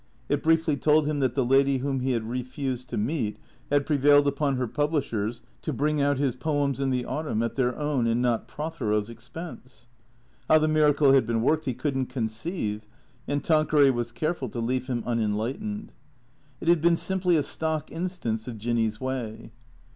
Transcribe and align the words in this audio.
It 0.29 0.41
briefly 0.41 0.77
told 0.77 1.05
him 1.05 1.19
that 1.19 1.35
the 1.35 1.45
lady 1.45 1.77
whom 1.77 1.99
he 1.99 2.13
had 2.13 2.27
refused 2.27 2.89
to 2.89 2.97
meet 2.97 3.37
had 3.71 3.85
prevailed 3.85 4.27
upon 4.27 4.55
her 4.55 4.65
publishers 4.65 5.43
to 5.61 5.71
bring 5.71 6.01
out 6.01 6.17
his 6.17 6.35
poems 6.35 6.79
in 6.79 6.89
the 6.89 7.05
autumn, 7.05 7.43
at 7.43 7.53
their 7.53 7.77
own 7.77 8.07
and 8.07 8.19
not 8.19 8.47
Prothero's 8.47 9.11
expense. 9.11 9.85
How 10.49 10.57
the 10.57 10.67
miracle 10.67 11.13
had 11.13 11.27
been 11.27 11.43
worked 11.43 11.65
he 11.65 11.75
could 11.75 11.95
n't 11.95 12.09
conceive, 12.09 12.87
and 13.27 13.43
Tanqueray 13.43 13.91
was 13.91 14.11
careful 14.11 14.49
to 14.49 14.59
leave 14.59 14.87
him 14.87 15.03
unenlightened. 15.05 15.91
It 16.59 16.67
had 16.67 16.81
been 16.81 16.97
simply 16.97 17.37
a 17.37 17.43
stock 17.43 17.91
instance 17.91 18.47
of 18.47 18.57
Jinny's 18.57 18.99
way. 18.99 19.51